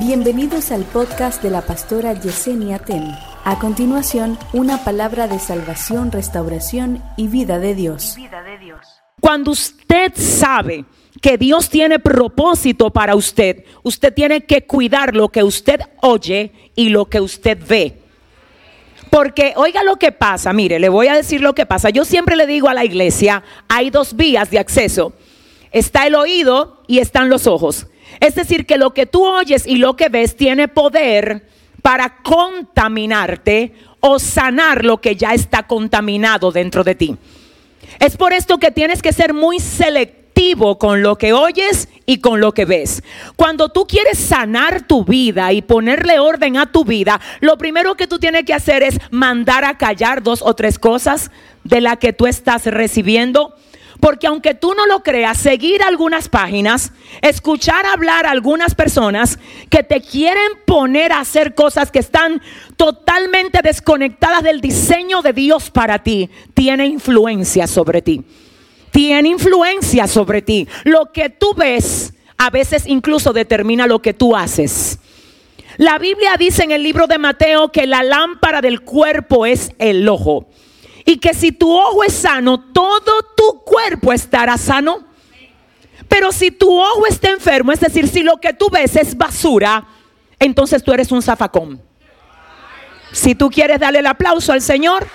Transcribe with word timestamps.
Bienvenidos 0.00 0.72
al 0.72 0.84
podcast 0.84 1.42
de 1.42 1.50
la 1.50 1.60
pastora 1.60 2.14
Yesenia 2.14 2.78
Ten. 2.78 3.04
A 3.44 3.58
continuación, 3.58 4.38
una 4.54 4.82
palabra 4.82 5.28
de 5.28 5.38
salvación, 5.38 6.10
restauración 6.10 7.02
y 7.18 7.28
vida 7.28 7.58
de 7.58 7.74
Dios. 7.74 8.16
Cuando 9.20 9.50
usted 9.50 10.12
sabe 10.14 10.86
que 11.20 11.36
Dios 11.36 11.68
tiene 11.68 11.98
propósito 11.98 12.88
para 12.90 13.14
usted, 13.14 13.66
usted 13.82 14.14
tiene 14.14 14.46
que 14.46 14.66
cuidar 14.66 15.14
lo 15.14 15.28
que 15.28 15.42
usted 15.42 15.82
oye 16.00 16.50
y 16.74 16.88
lo 16.88 17.04
que 17.04 17.20
usted 17.20 17.58
ve. 17.68 18.00
Porque 19.10 19.52
oiga 19.56 19.82
lo 19.82 19.96
que 19.96 20.12
pasa, 20.12 20.54
mire, 20.54 20.80
le 20.80 20.88
voy 20.88 21.08
a 21.08 21.14
decir 21.14 21.42
lo 21.42 21.54
que 21.54 21.66
pasa. 21.66 21.90
Yo 21.90 22.06
siempre 22.06 22.36
le 22.36 22.46
digo 22.46 22.70
a 22.70 22.74
la 22.74 22.86
iglesia, 22.86 23.42
hay 23.68 23.90
dos 23.90 24.16
vías 24.16 24.50
de 24.50 24.60
acceso. 24.60 25.12
Está 25.72 26.06
el 26.06 26.14
oído 26.14 26.84
y 26.86 27.00
están 27.00 27.28
los 27.28 27.46
ojos. 27.46 27.86
Es 28.20 28.34
decir, 28.34 28.66
que 28.66 28.78
lo 28.78 28.92
que 28.92 29.06
tú 29.06 29.26
oyes 29.26 29.66
y 29.66 29.76
lo 29.76 29.96
que 29.96 30.08
ves 30.10 30.36
tiene 30.36 30.68
poder 30.68 31.46
para 31.82 32.18
contaminarte 32.22 33.72
o 34.00 34.18
sanar 34.18 34.84
lo 34.84 35.00
que 35.00 35.16
ya 35.16 35.32
está 35.32 35.66
contaminado 35.66 36.52
dentro 36.52 36.84
de 36.84 36.94
ti. 36.94 37.16
Es 37.98 38.16
por 38.16 38.32
esto 38.32 38.58
que 38.58 38.70
tienes 38.70 39.02
que 39.02 39.12
ser 39.12 39.34
muy 39.34 39.58
selectivo 39.58 40.78
con 40.78 41.02
lo 41.02 41.16
que 41.16 41.32
oyes 41.32 41.88
y 42.06 42.20
con 42.20 42.40
lo 42.40 42.52
que 42.52 42.64
ves. 42.64 43.02
Cuando 43.36 43.68
tú 43.68 43.86
quieres 43.86 44.18
sanar 44.18 44.86
tu 44.86 45.04
vida 45.04 45.52
y 45.52 45.62
ponerle 45.62 46.18
orden 46.18 46.56
a 46.56 46.70
tu 46.70 46.84
vida, 46.84 47.20
lo 47.40 47.58
primero 47.58 47.94
que 47.94 48.06
tú 48.06 48.18
tienes 48.18 48.44
que 48.44 48.54
hacer 48.54 48.82
es 48.82 48.98
mandar 49.10 49.64
a 49.64 49.76
callar 49.76 50.22
dos 50.22 50.40
o 50.42 50.54
tres 50.54 50.78
cosas 50.78 51.30
de 51.64 51.80
la 51.80 51.96
que 51.96 52.12
tú 52.12 52.26
estás 52.26 52.64
recibiendo 52.66 53.54
porque 54.00 54.26
aunque 54.26 54.54
tú 54.54 54.74
no 54.74 54.86
lo 54.86 55.02
creas, 55.02 55.38
seguir 55.38 55.82
algunas 55.82 56.28
páginas, 56.28 56.92
escuchar 57.22 57.86
hablar 57.86 58.26
a 58.26 58.30
algunas 58.30 58.74
personas 58.74 59.38
que 59.68 59.82
te 59.82 60.00
quieren 60.00 60.52
poner 60.66 61.12
a 61.12 61.20
hacer 61.20 61.54
cosas 61.54 61.90
que 61.90 61.98
están 61.98 62.40
totalmente 62.76 63.60
desconectadas 63.62 64.42
del 64.42 64.60
diseño 64.60 65.22
de 65.22 65.32
Dios 65.32 65.70
para 65.70 66.02
ti, 66.02 66.30
tiene 66.54 66.86
influencia 66.86 67.66
sobre 67.66 68.02
ti. 68.02 68.24
Tiene 68.90 69.28
influencia 69.28 70.08
sobre 70.08 70.42
ti. 70.42 70.66
Lo 70.84 71.12
que 71.12 71.30
tú 71.30 71.54
ves 71.54 72.14
a 72.38 72.50
veces 72.50 72.86
incluso 72.86 73.32
determina 73.32 73.86
lo 73.86 74.02
que 74.02 74.14
tú 74.14 74.34
haces. 74.34 74.98
La 75.76 75.98
Biblia 75.98 76.36
dice 76.38 76.64
en 76.64 76.72
el 76.72 76.82
libro 76.82 77.06
de 77.06 77.18
Mateo 77.18 77.70
que 77.70 77.86
la 77.86 78.02
lámpara 78.02 78.60
del 78.60 78.80
cuerpo 78.80 79.46
es 79.46 79.72
el 79.78 80.08
ojo. 80.08 80.49
Y 81.04 81.18
que 81.18 81.34
si 81.34 81.52
tu 81.52 81.70
ojo 81.72 82.04
es 82.04 82.12
sano, 82.12 82.60
todo 82.72 83.22
tu 83.36 83.62
cuerpo 83.64 84.12
estará 84.12 84.56
sano. 84.58 85.04
Pero 86.08 86.32
si 86.32 86.50
tu 86.50 86.80
ojo 86.80 87.06
está 87.06 87.30
enfermo, 87.30 87.72
es 87.72 87.80
decir, 87.80 88.08
si 88.08 88.22
lo 88.22 88.38
que 88.38 88.52
tú 88.52 88.68
ves 88.70 88.96
es 88.96 89.16
basura, 89.16 89.86
entonces 90.38 90.82
tú 90.82 90.92
eres 90.92 91.12
un 91.12 91.22
zafacón. 91.22 91.80
Si 93.12 93.34
tú 93.34 93.50
quieres 93.50 93.78
darle 93.78 94.00
el 94.00 94.06
aplauso 94.06 94.52
al 94.52 94.62
Señor 94.62 95.06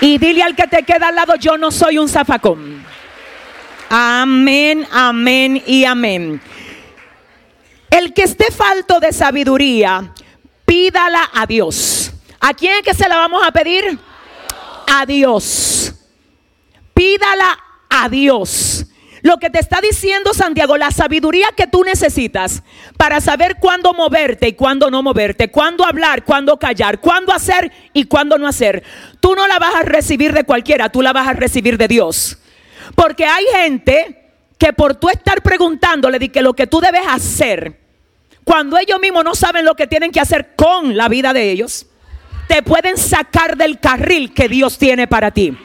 y 0.00 0.18
dile 0.18 0.42
al 0.42 0.54
que 0.54 0.66
te 0.66 0.82
queda 0.82 1.08
al 1.08 1.14
lado, 1.14 1.36
yo 1.36 1.56
no 1.56 1.70
soy 1.70 1.98
un 1.98 2.08
zafacón. 2.08 2.84
Amén, 3.88 4.86
amén 4.90 5.62
y 5.66 5.84
amén. 5.84 6.40
El 7.90 8.12
que 8.12 8.22
esté 8.22 8.50
falto 8.50 8.98
de 9.00 9.12
sabiduría, 9.12 10.12
pídala 10.64 11.30
a 11.32 11.46
Dios. 11.46 12.12
¿A 12.40 12.54
quién 12.54 12.74
es 12.74 12.82
que 12.82 12.94
se 12.94 13.08
la 13.08 13.16
vamos 13.16 13.42
a 13.46 13.52
pedir? 13.52 13.98
A 14.86 15.06
Dios. 15.06 15.94
Pídala 16.94 17.58
a 17.88 18.08
Dios. 18.08 18.86
Lo 19.22 19.38
que 19.38 19.50
te 19.50 19.58
está 19.58 19.80
diciendo 19.80 20.32
Santiago, 20.34 20.76
la 20.76 20.92
sabiduría 20.92 21.48
que 21.56 21.66
tú 21.66 21.82
necesitas 21.82 22.62
para 22.96 23.20
saber 23.20 23.56
cuándo 23.58 23.92
moverte 23.92 24.46
y 24.46 24.52
cuándo 24.52 24.88
no 24.88 25.02
moverte, 25.02 25.50
cuándo 25.50 25.84
hablar, 25.84 26.24
cuándo 26.24 26.58
callar, 26.58 27.00
cuándo 27.00 27.32
hacer 27.32 27.72
y 27.92 28.04
cuándo 28.04 28.38
no 28.38 28.46
hacer, 28.46 28.84
tú 29.18 29.34
no 29.34 29.48
la 29.48 29.58
vas 29.58 29.74
a 29.74 29.82
recibir 29.82 30.32
de 30.32 30.44
cualquiera, 30.44 30.90
tú 30.90 31.02
la 31.02 31.12
vas 31.12 31.26
a 31.26 31.32
recibir 31.32 31.76
de 31.76 31.88
Dios. 31.88 32.38
Porque 32.94 33.24
hay 33.24 33.44
gente 33.52 34.30
que 34.58 34.72
por 34.72 34.94
tú 34.94 35.08
estar 35.08 35.42
preguntándole 35.42 36.18
de 36.20 36.30
que 36.30 36.42
lo 36.42 36.54
que 36.54 36.68
tú 36.68 36.80
debes 36.80 37.02
hacer, 37.08 37.80
cuando 38.44 38.78
ellos 38.78 39.00
mismos 39.00 39.24
no 39.24 39.34
saben 39.34 39.64
lo 39.64 39.74
que 39.74 39.88
tienen 39.88 40.12
que 40.12 40.20
hacer 40.20 40.54
con 40.54 40.96
la 40.96 41.08
vida 41.08 41.32
de 41.32 41.50
ellos, 41.50 41.86
te 42.46 42.62
pueden 42.62 42.96
sacar 42.96 43.56
del 43.56 43.80
carril 43.80 44.32
que 44.32 44.48
Dios 44.48 44.78
tiene 44.78 45.06
para 45.06 45.30
ti. 45.30 45.56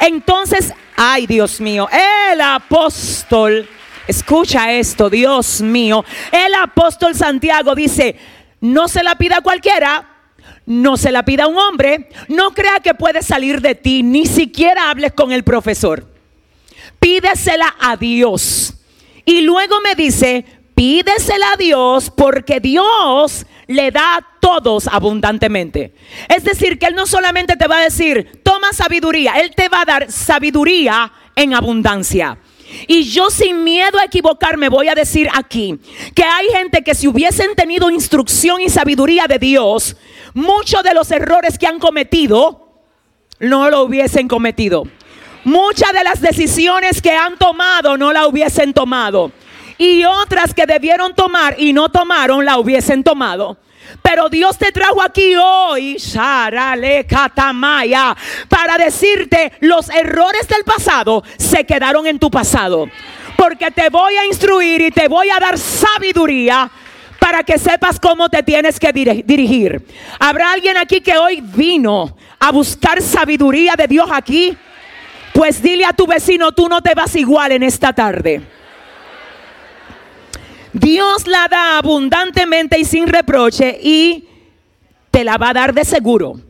Entonces, 0.00 0.72
ay 0.96 1.26
Dios 1.26 1.60
mío, 1.60 1.88
el 2.32 2.40
apóstol, 2.40 3.68
escucha 4.06 4.72
esto, 4.72 5.10
Dios 5.10 5.60
mío, 5.60 6.04
el 6.30 6.54
apóstol 6.54 7.14
Santiago 7.14 7.74
dice, 7.74 8.16
no 8.60 8.88
se 8.88 9.02
la 9.02 9.16
pida 9.16 9.38
a 9.38 9.40
cualquiera, 9.40 10.08
no 10.66 10.96
se 10.96 11.10
la 11.10 11.24
pida 11.24 11.44
a 11.44 11.48
un 11.48 11.58
hombre, 11.58 12.08
no 12.28 12.52
crea 12.52 12.80
que 12.82 12.94
puede 12.94 13.22
salir 13.22 13.60
de 13.60 13.74
ti, 13.74 14.02
ni 14.02 14.26
siquiera 14.26 14.90
hables 14.90 15.12
con 15.12 15.32
el 15.32 15.42
profesor. 15.42 16.06
Pídesela 16.98 17.74
a 17.80 17.96
Dios. 17.96 18.74
Y 19.24 19.40
luego 19.40 19.80
me 19.80 19.94
dice, 19.94 20.44
pídesela 20.74 21.52
a 21.52 21.56
Dios 21.56 22.12
porque 22.14 22.60
Dios 22.60 23.46
le 23.66 23.90
da 23.90 24.26
todos 24.50 24.88
abundantemente. 24.88 25.94
Es 26.28 26.42
decir, 26.42 26.78
que 26.78 26.86
Él 26.86 26.94
no 26.94 27.06
solamente 27.06 27.56
te 27.56 27.68
va 27.68 27.78
a 27.78 27.84
decir, 27.84 28.40
toma 28.42 28.72
sabiduría, 28.72 29.34
Él 29.40 29.52
te 29.54 29.68
va 29.68 29.82
a 29.82 29.84
dar 29.84 30.10
sabiduría 30.10 31.12
en 31.36 31.54
abundancia. 31.54 32.36
Y 32.86 33.04
yo 33.04 33.30
sin 33.30 33.62
miedo 33.64 33.98
a 33.98 34.04
equivocarme 34.04 34.68
voy 34.68 34.88
a 34.88 34.94
decir 34.94 35.28
aquí 35.32 35.78
que 36.14 36.22
hay 36.22 36.46
gente 36.52 36.82
que 36.82 36.94
si 36.94 37.08
hubiesen 37.08 37.54
tenido 37.54 37.90
instrucción 37.90 38.60
y 38.60 38.68
sabiduría 38.68 39.26
de 39.26 39.38
Dios, 39.38 39.96
muchos 40.34 40.82
de 40.82 40.94
los 40.94 41.10
errores 41.10 41.58
que 41.58 41.66
han 41.66 41.78
cometido 41.78 42.68
no 43.40 43.70
lo 43.70 43.82
hubiesen 43.82 44.28
cometido. 44.28 44.84
Muchas 45.44 45.92
de 45.92 46.04
las 46.04 46.20
decisiones 46.20 47.00
que 47.00 47.12
han 47.12 47.38
tomado 47.38 47.96
no 47.96 48.12
la 48.12 48.26
hubiesen 48.26 48.72
tomado 48.72 49.32
y 49.78 50.04
otras 50.04 50.52
que 50.54 50.66
debieron 50.66 51.14
tomar 51.14 51.54
y 51.58 51.72
no 51.72 51.88
tomaron 51.88 52.44
la 52.44 52.58
hubiesen 52.58 53.02
tomado. 53.02 53.56
Pero 54.02 54.28
Dios 54.28 54.58
te 54.58 54.72
trajo 54.72 55.02
aquí 55.02 55.34
hoy, 55.36 55.96
Katamaya, 57.08 58.16
para 58.48 58.78
decirte 58.78 59.52
los 59.60 59.88
errores 59.90 60.48
del 60.48 60.64
pasado 60.64 61.22
se 61.36 61.64
quedaron 61.64 62.06
en 62.06 62.18
tu 62.18 62.30
pasado. 62.30 62.88
Porque 63.36 63.70
te 63.70 63.88
voy 63.88 64.14
a 64.16 64.26
instruir 64.26 64.80
y 64.82 64.90
te 64.90 65.08
voy 65.08 65.30
a 65.30 65.38
dar 65.38 65.58
sabiduría 65.58 66.70
para 67.18 67.42
que 67.42 67.58
sepas 67.58 68.00
cómo 68.00 68.28
te 68.28 68.42
tienes 68.42 68.80
que 68.80 68.92
dirigir. 68.92 69.86
¿Habrá 70.18 70.52
alguien 70.52 70.76
aquí 70.76 71.00
que 71.00 71.16
hoy 71.16 71.40
vino 71.40 72.16
a 72.38 72.50
buscar 72.50 73.00
sabiduría 73.00 73.74
de 73.76 73.86
Dios 73.86 74.08
aquí? 74.10 74.56
Pues 75.32 75.62
dile 75.62 75.84
a 75.84 75.92
tu 75.92 76.06
vecino, 76.06 76.52
tú 76.52 76.68
no 76.68 76.82
te 76.82 76.94
vas 76.94 77.14
igual 77.14 77.52
en 77.52 77.62
esta 77.62 77.92
tarde. 77.92 78.42
Dios 80.72 81.26
la 81.26 81.48
da 81.50 81.78
abundantemente 81.78 82.78
y 82.78 82.84
sin 82.84 83.06
reproche 83.06 83.78
y 83.82 84.24
te 85.10 85.24
la 85.24 85.36
va 85.36 85.50
a 85.50 85.54
dar 85.54 85.74
de 85.74 85.84
seguro. 85.84 86.40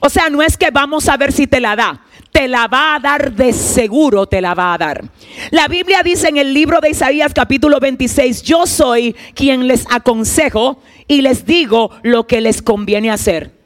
O 0.00 0.08
sea, 0.08 0.28
no 0.30 0.42
es 0.42 0.56
que 0.56 0.70
vamos 0.70 1.08
a 1.08 1.16
ver 1.16 1.32
si 1.32 1.46
te 1.46 1.60
la 1.60 1.76
da, 1.76 2.04
te 2.32 2.48
la 2.48 2.66
va 2.66 2.96
a 2.96 2.98
dar 2.98 3.32
de 3.32 3.52
seguro, 3.52 4.26
te 4.26 4.40
la 4.40 4.54
va 4.54 4.74
a 4.74 4.78
dar. 4.78 5.04
La 5.50 5.68
Biblia 5.68 6.02
dice 6.02 6.28
en 6.28 6.38
el 6.38 6.52
libro 6.54 6.80
de 6.80 6.90
Isaías 6.90 7.32
capítulo 7.34 7.78
26, 7.78 8.42
yo 8.42 8.66
soy 8.66 9.14
quien 9.34 9.68
les 9.68 9.86
aconsejo 9.90 10.82
y 11.06 11.22
les 11.22 11.46
digo 11.46 11.90
lo 12.02 12.26
que 12.26 12.40
les 12.40 12.62
conviene 12.62 13.10
hacer. 13.10 13.61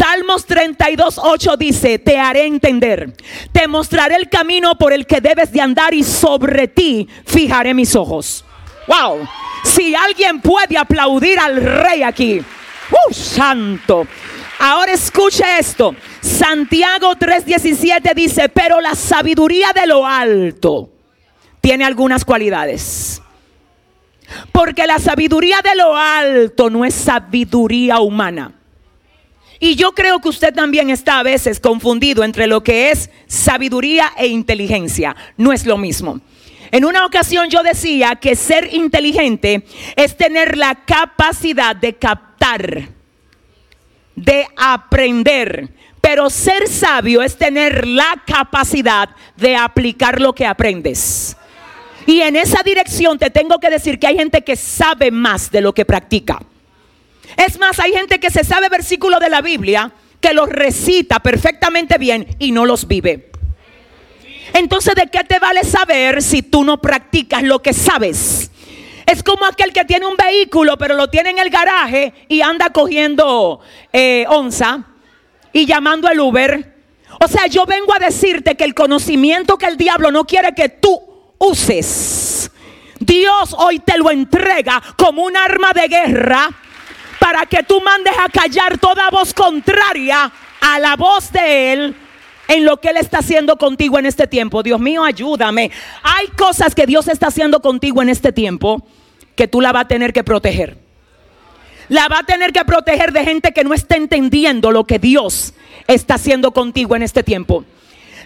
Salmos 0.00 0.46
32, 0.46 1.20
8 1.22 1.56
dice, 1.58 1.98
te 1.98 2.18
haré 2.18 2.46
entender, 2.46 3.12
te 3.52 3.68
mostraré 3.68 4.16
el 4.16 4.30
camino 4.30 4.74
por 4.78 4.94
el 4.94 5.06
que 5.06 5.20
debes 5.20 5.52
de 5.52 5.60
andar 5.60 5.92
y 5.92 6.02
sobre 6.04 6.68
ti 6.68 7.06
fijaré 7.26 7.74
mis 7.74 7.94
ojos. 7.94 8.42
Wow, 8.88 9.28
si 9.62 9.94
alguien 9.94 10.40
puede 10.40 10.78
aplaudir 10.78 11.38
al 11.38 11.56
rey 11.56 12.02
aquí, 12.02 12.38
¡uh, 12.40 13.12
santo! 13.12 14.06
Ahora 14.58 14.92
escuche 14.92 15.44
esto. 15.58 15.94
Santiago 16.22 17.14
3:17 17.16 18.14
dice, 18.14 18.48
pero 18.48 18.80
la 18.80 18.94
sabiduría 18.94 19.74
de 19.74 19.86
lo 19.86 20.06
alto 20.06 20.88
tiene 21.60 21.84
algunas 21.84 22.24
cualidades. 22.24 23.20
Porque 24.50 24.86
la 24.86 24.98
sabiduría 24.98 25.60
de 25.62 25.76
lo 25.76 25.94
alto 25.94 26.70
no 26.70 26.86
es 26.86 26.94
sabiduría 26.94 28.00
humana. 28.00 28.59
Y 29.62 29.76
yo 29.76 29.92
creo 29.92 30.20
que 30.20 30.30
usted 30.30 30.54
también 30.54 30.88
está 30.88 31.18
a 31.18 31.22
veces 31.22 31.60
confundido 31.60 32.24
entre 32.24 32.46
lo 32.46 32.62
que 32.62 32.90
es 32.90 33.10
sabiduría 33.26 34.10
e 34.16 34.26
inteligencia. 34.26 35.14
No 35.36 35.52
es 35.52 35.66
lo 35.66 35.76
mismo. 35.76 36.20
En 36.72 36.86
una 36.86 37.04
ocasión 37.04 37.50
yo 37.50 37.62
decía 37.62 38.16
que 38.16 38.36
ser 38.36 38.72
inteligente 38.72 39.64
es 39.96 40.16
tener 40.16 40.56
la 40.56 40.76
capacidad 40.86 41.76
de 41.76 41.94
captar, 41.94 42.88
de 44.16 44.46
aprender. 44.56 45.68
Pero 46.00 46.30
ser 46.30 46.66
sabio 46.66 47.20
es 47.20 47.36
tener 47.36 47.86
la 47.86 48.22
capacidad 48.26 49.10
de 49.36 49.56
aplicar 49.56 50.22
lo 50.22 50.32
que 50.32 50.46
aprendes. 50.46 51.36
Y 52.06 52.22
en 52.22 52.36
esa 52.36 52.62
dirección 52.62 53.18
te 53.18 53.28
tengo 53.28 53.58
que 53.58 53.68
decir 53.68 53.98
que 53.98 54.06
hay 54.06 54.16
gente 54.16 54.42
que 54.42 54.56
sabe 54.56 55.10
más 55.10 55.50
de 55.50 55.60
lo 55.60 55.74
que 55.74 55.84
practica. 55.84 56.40
Es 57.36 57.58
más, 57.58 57.78
hay 57.78 57.92
gente 57.92 58.20
que 58.20 58.30
se 58.30 58.44
sabe 58.44 58.68
versículos 58.68 59.20
de 59.20 59.30
la 59.30 59.40
Biblia, 59.40 59.92
que 60.20 60.34
los 60.34 60.48
recita 60.48 61.20
perfectamente 61.20 61.98
bien 61.98 62.26
y 62.38 62.52
no 62.52 62.66
los 62.66 62.86
vive. 62.86 63.30
Entonces, 64.52 64.94
¿de 64.94 65.06
qué 65.06 65.24
te 65.24 65.38
vale 65.38 65.64
saber 65.64 66.22
si 66.22 66.42
tú 66.42 66.64
no 66.64 66.80
practicas 66.80 67.42
lo 67.42 67.62
que 67.62 67.72
sabes? 67.72 68.50
Es 69.06 69.22
como 69.22 69.46
aquel 69.46 69.72
que 69.72 69.84
tiene 69.84 70.06
un 70.06 70.16
vehículo, 70.16 70.76
pero 70.76 70.94
lo 70.94 71.08
tiene 71.08 71.30
en 71.30 71.38
el 71.38 71.50
garaje 71.50 72.12
y 72.28 72.42
anda 72.42 72.70
cogiendo 72.70 73.60
eh, 73.92 74.24
onza 74.28 74.84
y 75.52 75.66
llamando 75.66 76.08
al 76.08 76.20
Uber. 76.20 76.76
O 77.20 77.28
sea, 77.28 77.46
yo 77.46 77.66
vengo 77.66 77.92
a 77.94 77.98
decirte 77.98 78.56
que 78.56 78.64
el 78.64 78.74
conocimiento 78.74 79.58
que 79.58 79.66
el 79.66 79.76
diablo 79.76 80.10
no 80.10 80.24
quiere 80.24 80.54
que 80.54 80.68
tú 80.68 81.00
uses, 81.38 82.50
Dios 83.00 83.54
hoy 83.58 83.78
te 83.78 83.96
lo 83.98 84.10
entrega 84.10 84.80
como 84.96 85.22
un 85.22 85.36
arma 85.36 85.72
de 85.72 85.88
guerra 85.88 86.50
para 87.20 87.46
que 87.46 87.62
tú 87.62 87.80
mandes 87.82 88.14
a 88.18 88.28
callar 88.28 88.78
toda 88.78 89.10
voz 89.10 89.32
contraria 89.32 90.32
a 90.60 90.78
la 90.80 90.96
voz 90.96 91.30
de 91.30 91.72
Él 91.72 91.96
en 92.48 92.64
lo 92.64 92.80
que 92.80 92.88
Él 92.88 92.96
está 92.96 93.18
haciendo 93.18 93.56
contigo 93.56 93.98
en 93.98 94.06
este 94.06 94.26
tiempo. 94.26 94.62
Dios 94.62 94.80
mío, 94.80 95.04
ayúdame. 95.04 95.70
Hay 96.02 96.28
cosas 96.28 96.74
que 96.74 96.86
Dios 96.86 97.06
está 97.06 97.28
haciendo 97.28 97.60
contigo 97.60 98.02
en 98.02 98.08
este 98.08 98.32
tiempo 98.32 98.84
que 99.36 99.46
tú 99.46 99.60
la 99.60 99.70
vas 99.70 99.84
a 99.84 99.88
tener 99.88 100.12
que 100.12 100.24
proteger. 100.24 100.78
La 101.88 102.08
va 102.08 102.20
a 102.20 102.22
tener 102.22 102.52
que 102.52 102.64
proteger 102.64 103.12
de 103.12 103.24
gente 103.24 103.52
que 103.52 103.64
no 103.64 103.74
está 103.74 103.96
entendiendo 103.96 104.70
lo 104.70 104.84
que 104.84 104.98
Dios 104.98 105.54
está 105.86 106.14
haciendo 106.14 106.52
contigo 106.52 106.96
en 106.96 107.02
este 107.02 107.22
tiempo. 107.22 107.64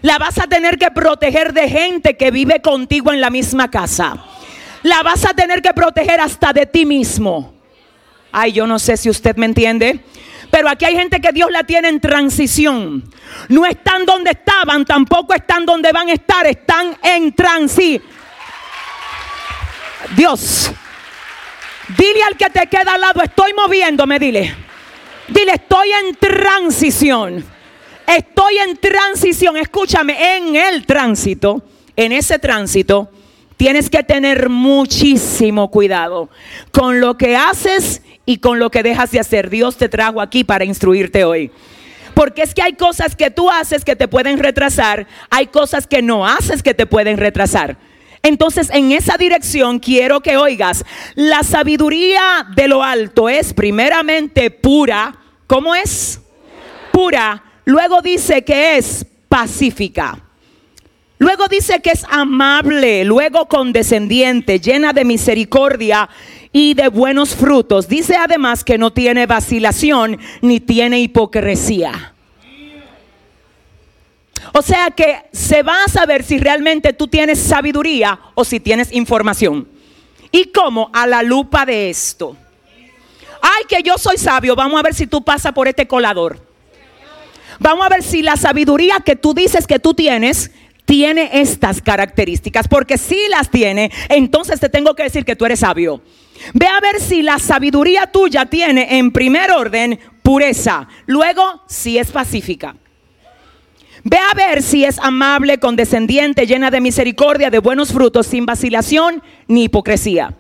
La 0.03 0.19
vas 0.19 0.39
a 0.39 0.47
tener 0.47 0.79
que 0.79 0.91
proteger 0.91 1.53
de 1.53 1.69
gente 1.69 2.17
que 2.17 2.31
vive 2.31 2.61
contigo 2.61 3.13
en 3.13 3.21
la 3.21 3.31
misma 3.31 3.71
casa. 3.71 4.23
La 4.83 5.03
vas 5.03 5.25
a 5.25 5.35
tener 5.35 5.63
que 5.63 5.73
proteger 5.73 6.21
hasta 6.21 6.53
de 6.53 6.67
ti 6.67 6.85
mismo. 6.85 7.54
Ay, 8.37 8.51
yo 8.51 8.67
no 8.67 8.81
sé 8.81 8.97
si 8.97 9.09
usted 9.09 9.37
me 9.37 9.47
entiende. 9.47 10.01
Pero 10.51 10.69
aquí 10.69 10.85
hay 10.85 10.97
gente 10.97 11.21
que 11.21 11.31
Dios 11.31 11.53
la 11.53 11.63
tiene 11.63 11.89
en 11.89 12.01
transición. 12.01 13.05
No 13.49 13.65
están 13.65 14.05
donde 14.05 14.33
estaban, 14.33 14.85
tampoco 14.85 15.35
están 15.35 15.65
donde 15.65 15.93
van 15.93 16.09
a 16.09 16.15
estar, 16.15 16.45
están 16.45 16.97
en 17.01 17.33
transición. 17.33 18.03
Dios, 20.17 20.73
dile 21.97 22.25
al 22.25 22.37
que 22.37 22.51
te 22.51 22.67
queda 22.67 22.95
al 22.95 23.01
lado, 23.01 23.23
estoy 23.23 23.53
moviéndome, 23.55 24.19
dile. 24.19 24.53
Dile, 25.29 25.53
estoy 25.53 25.89
en 25.93 26.17
transición. 26.17 27.45
Estoy 28.05 28.59
en 28.59 28.77
transición. 28.79 29.57
Escúchame, 29.57 30.37
en 30.37 30.57
el 30.57 30.85
tránsito, 30.87 31.63
en 31.95 32.11
ese 32.11 32.41
tránsito, 32.41 33.11
tienes 33.65 33.89
que 33.89 34.03
tener 34.03 34.51
muchísimo 34.51 35.71
cuidado 35.71 36.29
con 36.71 37.01
lo 37.01 37.17
que 37.17 37.35
haces 37.35 38.03
y 38.27 38.37
con 38.37 38.59
lo 38.59 38.71
que 38.71 38.83
dejas 38.83 39.11
de 39.11 39.21
hacer. 39.21 39.49
Dios 39.49 39.79
te 39.79 39.89
trajo 39.89 40.21
aquí 40.21 40.45
para 40.45 40.67
instruirte 40.67 41.25
hoy. 41.25 41.51
Porque 42.13 42.43
es 42.43 42.53
que 42.53 42.61
hay 42.61 42.75
cosas 42.75 43.17
que 43.17 43.31
tú 43.31 43.49
haces 43.51 43.83
que 43.83 43.97
te 43.97 44.07
pueden 44.07 44.39
retrasar, 44.39 45.07
hay 45.31 45.47
cosas 45.47 45.87
que 45.87 46.03
no 46.03 46.27
haces 46.27 46.63
que 46.63 46.75
te 46.75 46.85
pueden 46.85 47.17
retrasar. 47.17 47.79
Entonces, 48.23 48.69
en 48.71 48.93
esa 48.93 49.17
dirección 49.17 49.79
quiero 49.79 50.21
que 50.21 50.37
oigas, 50.37 50.85
la 51.15 51.43
sabiduría 51.43 52.47
de 52.55 52.69
lo 52.69 52.83
alto 52.83 53.31
es 53.31 53.55
primeramente 53.55 54.51
pura. 54.51 55.17
¿Cómo 55.47 55.75
es? 55.75 56.21
Pura. 56.93 57.43
Luego 57.65 58.03
dice 58.03 58.45
que 58.45 58.77
es 58.77 59.07
pacífica. 59.31 60.24
Luego 61.19 61.47
dice 61.49 61.81
que 61.81 61.91
es 61.91 62.05
amable, 62.11 63.05
luego 63.05 63.47
condescendiente, 63.47 64.59
llena 64.59 64.93
de 64.93 65.05
misericordia 65.05 66.09
y 66.53 66.75
de 66.75 66.89
buenos 66.89 67.35
frutos. 67.35 67.89
Dice 67.89 68.17
además 68.17 68.65
que 68.65 68.79
no 68.79 68.93
tiene 68.93 69.27
vacilación 69.27 70.19
ni 70.43 70.61
tiene 70.61 71.01
hipocresía. 71.01 72.15
O 74.53 74.63
sea 74.63 74.91
que 74.91 75.25
se 75.33 75.63
va 75.63 75.85
a 75.85 75.89
saber 75.89 76.23
si 76.23 76.39
realmente 76.39 76.93
tú 76.93 77.09
tienes 77.09 77.39
sabiduría 77.39 78.19
o 78.35 78.45
si 78.45 78.61
tienes 78.61 78.93
información. 78.93 79.69
¿Y 80.31 80.47
cómo? 80.47 80.91
A 80.93 81.07
la 81.07 81.23
lupa 81.23 81.65
de 81.65 81.91
esto. 81.91 82.37
Ay, 83.41 83.65
que 83.69 83.83
yo 83.83 83.99
soy 83.99 84.17
sabio. 84.17 84.57
Vamos 84.57 84.79
a 84.79 84.83
ver 84.83 84.95
si 84.95 85.07
tú 85.07 85.23
pasas 85.23 85.53
por 85.53 85.69
este 85.69 85.87
colador. 85.87 86.41
Vamos 87.59 87.87
a 87.87 87.89
ver 87.89 88.03
si 88.03 88.23
la 88.23 88.37
sabiduría 88.37 88.97
que 89.05 89.17
tú 89.17 89.35
dices 89.35 89.67
que 89.67 89.79
tú 89.79 89.95
tienes 89.95 90.51
tiene 90.85 91.31
estas 91.33 91.81
características. 91.81 92.69
Porque 92.69 92.99
si 92.99 93.19
las 93.29 93.51
tiene, 93.51 93.91
entonces 94.09 94.61
te 94.61 94.69
tengo 94.69 94.95
que 94.95 95.05
decir 95.05 95.25
que 95.25 95.37
tú 95.37 95.45
eres 95.45 95.61
sabio. 95.61 96.03
Ve 96.53 96.67
a 96.67 96.81
ver 96.81 97.01
si 97.01 97.23
la 97.23 97.39
sabiduría 97.39 98.07
tuya 98.07 98.47
tiene 98.47 98.99
en 98.99 99.13
primer 99.13 99.51
orden 99.51 99.99
pureza, 100.23 100.89
luego 101.07 101.63
si 101.69 101.99
es 101.99 102.11
pacífica. 102.11 102.75
Ve 104.07 104.19
a 104.19 104.35
ver 104.35 104.63
si 104.63 104.85
es 104.85 104.99
amable, 104.99 105.59
condescendiente, 105.59 106.47
llena 106.47 106.71
de 106.71 106.83
misericordia, 106.83 107.49
de 107.49 107.59
buenos 107.59 107.91
frutos, 107.91 108.27
sin 108.27 108.45
vacilación 108.45 109.23
ni 109.49 109.65
hipocresía. 109.65 110.35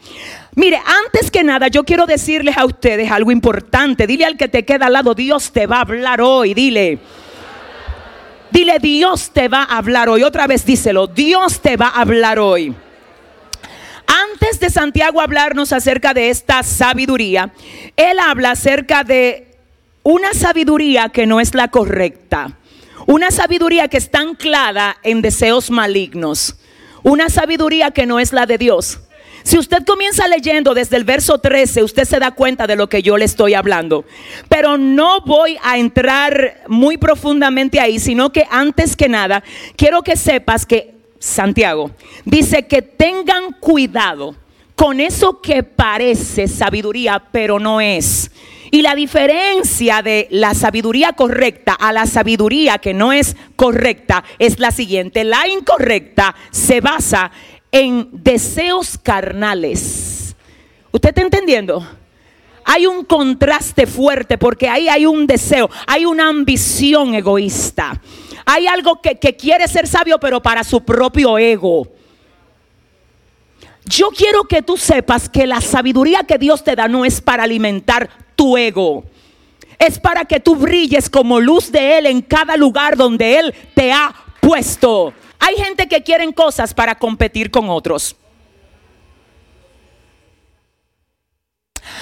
Mire, 0.55 0.79
antes 1.07 1.31
que 1.31 1.43
nada, 1.43 1.69
yo 1.69 1.85
quiero 1.85 2.05
decirles 2.05 2.59
a 2.59 2.67
ustedes 2.67 3.11
algo 3.11 3.31
importante. 3.33 4.07
Dile 4.07 4.27
al 4.27 4.37
que 4.37 4.49
te 4.49 4.67
queda 4.67 4.87
al 4.87 4.93
lado, 4.93 5.15
Dios 5.15 5.51
te 5.51 5.67
va 5.67 5.79
a 5.79 5.81
hablar 5.81 6.21
hoy. 6.21 6.53
Dile, 6.53 6.99
dile, 8.55 8.79
Dios 8.79 9.33
te 9.33 9.49
va 9.49 9.65
a 9.65 9.77
hablar 9.77 10.09
hoy. 10.09 10.23
Otra 10.23 10.47
vez 10.47 10.65
díselo, 10.65 11.09
Dios 11.09 11.61
te 11.61 11.77
va 11.77 11.89
a 11.89 12.01
hablar 12.01 12.39
hoy. 12.39 12.75
Antes 14.07 14.61
de 14.61 14.71
Santiago 14.71 15.21
hablarnos 15.21 15.73
acerca 15.73 16.15
de 16.15 16.31
esta 16.31 16.63
sabiduría, 16.63 17.53
él 17.97 18.19
habla 18.21 18.53
acerca 18.53 19.03
de 19.03 19.57
una 20.05 20.33
sabiduría 20.35 21.09
que 21.09 21.27
no 21.27 21.41
es 21.41 21.55
la 21.55 21.69
correcta. 21.69 22.57
Una 23.07 23.31
sabiduría 23.31 23.89
que 23.89 23.97
está 23.97 24.21
anclada 24.21 24.97
en 25.03 25.21
deseos 25.21 25.71
malignos. 25.71 26.57
Una 27.03 27.29
sabiduría 27.29 27.91
que 27.91 28.07
no 28.07 28.21
es 28.21 28.33
la 28.33 28.47
de 28.47 28.57
Dios. 28.57 29.01
Si 29.45 29.59
usted 29.59 29.85
comienza 29.85 30.27
leyendo 30.27 30.73
desde 30.73 30.97
el 30.97 31.05
verso 31.05 31.39
13, 31.39 31.83
usted 31.83 32.05
se 32.05 32.19
da 32.19 32.31
cuenta 32.31 32.67
de 32.67 32.77
lo 32.77 32.89
que 32.89 33.03
yo 33.03 33.19
le 33.19 33.27
estoy 33.27 33.53
hablando. 33.53 34.07
Pero 34.49 34.79
no 34.79 35.21
voy 35.21 35.59
a 35.63 35.77
entrar 35.77 36.63
muy 36.67 36.97
profundamente 36.97 37.79
ahí, 37.79 37.99
sino 37.99 38.33
que 38.33 38.47
antes 38.51 38.97
que 38.97 39.07
nada, 39.07 39.45
quiero 39.77 40.03
que 40.03 40.17
sepas 40.17 40.65
que 40.65 40.95
Santiago, 41.19 41.91
dice 42.25 42.67
que 42.67 42.81
tengan 42.81 43.53
cuidado 43.61 44.35
con 44.75 44.99
eso 44.99 45.43
que 45.43 45.63
parece 45.63 46.49
sabiduría, 46.49 47.23
pero 47.31 47.59
no 47.59 47.83
es. 47.83 48.31
Y 48.71 48.83
la 48.83 48.95
diferencia 48.95 50.03
de 50.03 50.27
la 50.31 50.53
sabiduría 50.53 51.13
correcta 51.13 51.75
a 51.75 51.93
la 51.93 52.07
sabiduría 52.07 52.79
que 52.79 52.93
no 52.93 53.13
es 53.13 53.37
correcta 53.55 54.25
es 54.41 54.59
la 54.59 54.73
siguiente. 54.73 55.23
La 55.23 55.47
incorrecta 55.47 56.35
se 56.51 56.81
basa 56.81 57.31
en 57.75 58.09
deseos 58.13 58.97
carnales. 58.97 60.37
¿Usted 60.93 61.09
está 61.09 61.23
entendiendo? 61.23 61.85
Hay 62.65 62.87
un 62.87 63.05
contraste 63.05 63.89
fuerte 63.89 64.39
porque 64.39 64.69
ahí 64.69 64.89
hay 64.89 65.07
un 65.07 65.27
deseo, 65.27 65.69
hay 65.85 66.07
una 66.07 66.29
ambición 66.29 67.17
egoísta. 67.17 68.01
Hay 68.47 68.69
algo 68.69 69.03
que, 69.03 69.17
quiere 69.37 69.67
ser 69.67 69.89
sabio, 69.89 70.21
pero 70.21 70.41
para 70.41 70.63
su 70.63 70.85
propio 70.85 71.37
ego. 71.37 71.89
Yo 73.87 74.11
quiero 74.11 74.45
que 74.45 74.63
tú 74.63 74.77
sepas 74.77 75.29
que 75.29 75.45
la 75.45 75.61
sabiduría 75.61 76.23
que 76.23 76.39
Dios 76.39 76.63
te 76.63 76.77
da 76.77 76.87
no 76.87 77.05
es 77.05 77.21
para 77.21 77.43
alimentar 77.43 78.09
tu 78.37 78.57
ego. 78.57 79.03
Es 79.81 79.99
para 79.99 80.25
que 80.27 80.39
tú 80.39 80.55
brilles 80.55 81.11
como 81.11 81.41
luz 81.41 81.73
de 81.73 81.99
Él 81.99 82.07
en 82.07 82.23
cada 82.23 82.57
lugar 82.57 82.97
donde 82.97 83.41
Él 83.41 83.55
te 83.75 83.91
ha 83.91 84.15
puesto. 84.41 85.13
Hay 85.47 85.57
gente 85.57 85.87
que 85.87 86.03
quieren 86.03 86.33
cosas 86.33 86.73
para 86.73 86.95
competir 86.95 87.51
con 87.51 87.69
otros. 87.69 88.17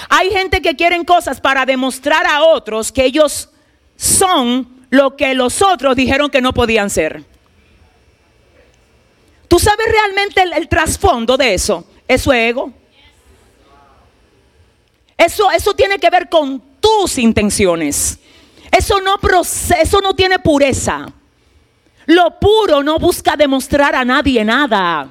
Hay 0.07 0.29
gente 0.31 0.61
que 0.61 0.77
quieren 0.77 1.03
cosas 1.03 1.41
para 1.41 1.65
demostrar 1.65 2.25
a 2.25 2.41
otros 2.45 2.89
que 2.89 3.03
ellos 3.03 3.49
son 3.97 4.87
lo 4.89 5.17
que 5.17 5.33
los 5.33 5.61
otros 5.61 5.97
dijeron 5.97 6.29
que 6.29 6.39
no 6.39 6.53
podían 6.53 6.89
ser. 6.89 7.21
¿Tú 9.49 9.59
sabes 9.59 9.87
realmente 9.91 10.41
el, 10.41 10.69
trasfondo 10.69 11.35
de 11.35 11.53
eso? 11.53 11.85
Es 12.07 12.21
su 12.21 12.31
ego. 12.31 12.71
Eso, 15.17 15.51
eso 15.51 15.73
tiene 15.73 15.99
que 15.99 16.09
ver 16.09 16.29
con 16.29 16.61
tus 16.79 17.17
intenciones. 17.17 18.19
Eso 18.71 19.01
no, 19.01 19.19
eso 19.81 19.99
no 19.99 20.15
tiene 20.15 20.39
pureza. 20.39 21.13
Lo 22.05 22.39
puro 22.39 22.83
no 22.83 22.99
busca 22.99 23.35
demostrar 23.35 23.95
a 23.95 24.03
nadie 24.03 24.43
nada. 24.43 25.07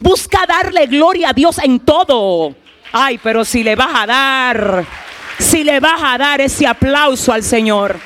Busca 0.00 0.44
darle 0.46 0.86
gloria 0.86 1.30
a 1.30 1.32
Dios 1.32 1.58
en 1.58 1.80
todo. 1.80 2.54
Ay, 2.92 3.18
pero 3.22 3.44
si 3.44 3.62
le 3.62 3.76
vas 3.76 3.90
a 3.94 4.06
dar, 4.06 4.84
si 5.38 5.64
le 5.64 5.80
vas 5.80 6.00
a 6.02 6.18
dar 6.18 6.40
ese 6.40 6.66
aplauso 6.66 7.32
al 7.32 7.42
Señor. 7.42 7.98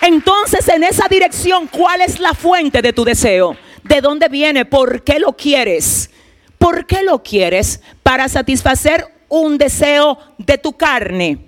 Entonces, 0.00 0.68
en 0.68 0.84
esa 0.84 1.08
dirección, 1.08 1.66
¿cuál 1.66 2.00
es 2.00 2.20
la 2.20 2.34
fuente 2.34 2.82
de 2.82 2.92
tu 2.92 3.04
deseo? 3.04 3.56
¿De 3.82 4.00
dónde 4.00 4.28
viene? 4.28 4.64
¿Por 4.64 5.02
qué 5.02 5.18
lo 5.18 5.32
quieres? 5.32 6.10
¿Por 6.58 6.86
qué 6.86 7.02
lo 7.02 7.22
quieres? 7.22 7.80
Para 8.02 8.28
satisfacer 8.28 9.06
un 9.28 9.58
deseo 9.58 10.18
de 10.38 10.58
tu 10.58 10.76
carne. 10.76 11.47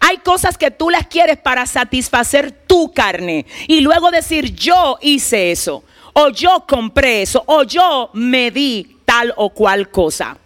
Hay 0.00 0.18
cosas 0.18 0.58
que 0.58 0.70
tú 0.70 0.90
las 0.90 1.06
quieres 1.06 1.38
para 1.38 1.66
satisfacer 1.66 2.52
tu 2.52 2.92
carne 2.92 3.46
y 3.68 3.80
luego 3.80 4.10
decir 4.10 4.54
yo 4.54 4.98
hice 5.00 5.50
eso, 5.50 5.84
o 6.12 6.28
yo 6.30 6.64
compré 6.66 7.22
eso, 7.22 7.42
o 7.46 7.64
yo 7.64 8.10
me 8.12 8.50
di 8.50 8.98
tal 9.04 9.32
o 9.36 9.50
cual 9.50 9.90
cosa. 9.90 10.38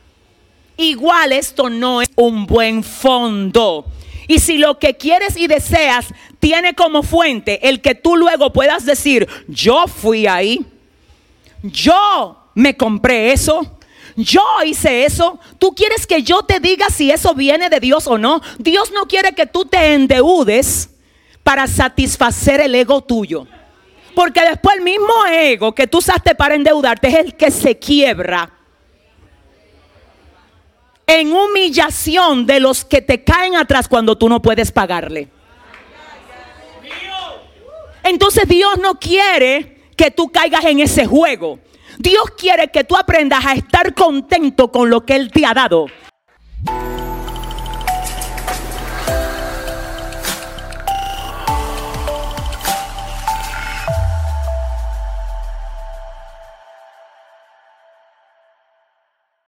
Igual 0.76 1.32
esto 1.32 1.68
no 1.68 2.02
es 2.02 2.08
un 2.14 2.46
buen 2.46 2.84
fondo. 2.84 3.84
Y 4.28 4.38
si 4.38 4.58
lo 4.58 4.78
que 4.78 4.96
quieres 4.96 5.36
y 5.36 5.46
deseas 5.46 6.06
tiene 6.38 6.74
como 6.74 7.02
fuente 7.02 7.68
el 7.68 7.80
que 7.80 7.94
tú 7.94 8.16
luego 8.16 8.52
puedas 8.52 8.84
decir, 8.84 9.26
yo 9.48 9.86
fui 9.88 10.26
ahí, 10.26 10.64
yo 11.62 12.38
me 12.54 12.76
compré 12.76 13.32
eso, 13.32 13.77
yo 14.18 14.42
hice 14.66 15.04
eso. 15.04 15.38
Tú 15.60 15.74
quieres 15.74 16.06
que 16.06 16.24
yo 16.24 16.42
te 16.42 16.58
diga 16.58 16.90
si 16.90 17.10
eso 17.10 17.34
viene 17.34 17.70
de 17.70 17.78
Dios 17.78 18.08
o 18.08 18.18
no. 18.18 18.40
Dios 18.58 18.90
no 18.90 19.06
quiere 19.06 19.32
que 19.32 19.46
tú 19.46 19.64
te 19.64 19.94
endeudes 19.94 20.90
para 21.44 21.68
satisfacer 21.68 22.60
el 22.60 22.74
ego 22.74 23.00
tuyo. 23.00 23.46
Porque 24.16 24.40
después 24.40 24.76
el 24.76 24.82
mismo 24.82 25.24
ego 25.30 25.72
que 25.72 25.86
tú 25.86 25.98
usaste 25.98 26.34
para 26.34 26.56
endeudarte 26.56 27.06
es 27.06 27.14
el 27.14 27.36
que 27.36 27.52
se 27.52 27.78
quiebra 27.78 28.52
en 31.06 31.32
humillación 31.32 32.44
de 32.44 32.58
los 32.58 32.84
que 32.84 33.00
te 33.00 33.22
caen 33.22 33.54
atrás 33.54 33.86
cuando 33.86 34.18
tú 34.18 34.28
no 34.28 34.42
puedes 34.42 34.72
pagarle. 34.72 35.28
Entonces 38.02 38.48
Dios 38.48 38.78
no 38.78 38.98
quiere 38.98 39.78
que 39.94 40.10
tú 40.10 40.28
caigas 40.28 40.64
en 40.64 40.80
ese 40.80 41.06
juego. 41.06 41.60
Dios 41.98 42.30
quiere 42.38 42.68
que 42.68 42.84
tú 42.84 42.96
aprendas 42.96 43.44
a 43.44 43.54
estar 43.54 43.92
contento 43.92 44.70
con 44.70 44.88
lo 44.88 45.04
que 45.04 45.16
Él 45.16 45.32
te 45.32 45.44
ha 45.44 45.52
dado 45.52 45.86